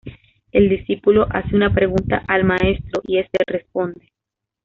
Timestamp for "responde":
3.45-4.07